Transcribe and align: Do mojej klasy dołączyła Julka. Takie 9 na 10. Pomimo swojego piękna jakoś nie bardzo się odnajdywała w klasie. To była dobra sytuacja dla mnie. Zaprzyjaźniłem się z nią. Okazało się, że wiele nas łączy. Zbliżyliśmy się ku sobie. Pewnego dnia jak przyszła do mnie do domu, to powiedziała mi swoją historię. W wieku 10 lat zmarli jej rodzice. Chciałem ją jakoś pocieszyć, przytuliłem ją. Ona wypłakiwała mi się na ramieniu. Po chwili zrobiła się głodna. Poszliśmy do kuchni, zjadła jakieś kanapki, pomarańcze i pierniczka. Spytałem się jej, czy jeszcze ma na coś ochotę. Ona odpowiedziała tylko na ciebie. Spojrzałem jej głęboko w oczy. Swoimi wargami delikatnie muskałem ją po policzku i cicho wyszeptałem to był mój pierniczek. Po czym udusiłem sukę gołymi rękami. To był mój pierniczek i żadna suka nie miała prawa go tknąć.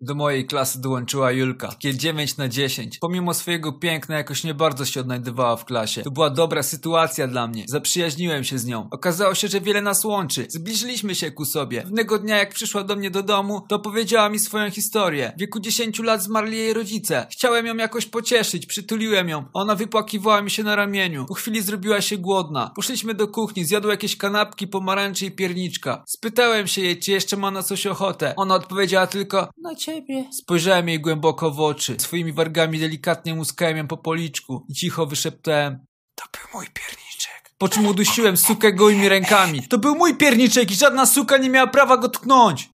Do 0.00 0.14
mojej 0.14 0.46
klasy 0.46 0.80
dołączyła 0.80 1.32
Julka. 1.32 1.68
Takie 1.68 1.94
9 1.94 2.36
na 2.36 2.48
10. 2.48 2.98
Pomimo 2.98 3.34
swojego 3.34 3.72
piękna 3.72 4.16
jakoś 4.16 4.44
nie 4.44 4.54
bardzo 4.54 4.84
się 4.84 5.00
odnajdywała 5.00 5.56
w 5.56 5.64
klasie. 5.64 6.02
To 6.02 6.10
była 6.10 6.30
dobra 6.30 6.62
sytuacja 6.62 7.28
dla 7.28 7.46
mnie. 7.46 7.64
Zaprzyjaźniłem 7.68 8.44
się 8.44 8.58
z 8.58 8.66
nią. 8.66 8.88
Okazało 8.90 9.34
się, 9.34 9.48
że 9.48 9.60
wiele 9.60 9.82
nas 9.82 10.04
łączy. 10.04 10.46
Zbliżyliśmy 10.48 11.14
się 11.14 11.30
ku 11.30 11.44
sobie. 11.44 11.82
Pewnego 11.82 12.18
dnia 12.18 12.36
jak 12.36 12.54
przyszła 12.54 12.84
do 12.84 12.96
mnie 12.96 13.10
do 13.10 13.22
domu, 13.22 13.60
to 13.68 13.78
powiedziała 13.78 14.28
mi 14.28 14.38
swoją 14.38 14.70
historię. 14.70 15.32
W 15.36 15.40
wieku 15.40 15.60
10 15.60 15.98
lat 15.98 16.22
zmarli 16.22 16.58
jej 16.58 16.72
rodzice. 16.72 17.26
Chciałem 17.30 17.66
ją 17.66 17.76
jakoś 17.76 18.06
pocieszyć, 18.06 18.66
przytuliłem 18.66 19.28
ją. 19.28 19.44
Ona 19.52 19.74
wypłakiwała 19.74 20.42
mi 20.42 20.50
się 20.50 20.62
na 20.62 20.76
ramieniu. 20.76 21.26
Po 21.26 21.34
chwili 21.34 21.62
zrobiła 21.62 22.00
się 22.00 22.18
głodna. 22.18 22.70
Poszliśmy 22.76 23.14
do 23.14 23.28
kuchni, 23.28 23.64
zjadła 23.64 23.90
jakieś 23.90 24.16
kanapki, 24.16 24.68
pomarańcze 24.68 25.26
i 25.26 25.30
pierniczka. 25.30 26.04
Spytałem 26.06 26.66
się 26.66 26.82
jej, 26.82 26.98
czy 26.98 27.10
jeszcze 27.12 27.36
ma 27.36 27.50
na 27.50 27.62
coś 27.62 27.86
ochotę. 27.86 28.34
Ona 28.36 28.54
odpowiedziała 28.54 29.06
tylko 29.06 29.48
na 29.62 29.74
ciebie. 29.86 30.24
Spojrzałem 30.32 30.88
jej 30.88 31.00
głęboko 31.00 31.50
w 31.50 31.60
oczy. 31.60 31.96
Swoimi 31.98 32.32
wargami 32.32 32.78
delikatnie 32.78 33.34
muskałem 33.34 33.76
ją 33.76 33.86
po 33.86 33.96
policzku 33.96 34.66
i 34.68 34.74
cicho 34.74 35.06
wyszeptałem 35.06 35.86
to 36.16 36.24
był 36.32 36.60
mój 36.60 36.66
pierniczek. 36.66 37.54
Po 37.58 37.68
czym 37.68 37.86
udusiłem 37.86 38.36
sukę 38.36 38.72
gołymi 38.72 39.08
rękami. 39.08 39.62
To 39.68 39.78
był 39.78 39.94
mój 39.94 40.14
pierniczek 40.14 40.70
i 40.70 40.74
żadna 40.74 41.06
suka 41.06 41.36
nie 41.36 41.50
miała 41.50 41.66
prawa 41.66 41.96
go 41.96 42.08
tknąć. 42.08 42.64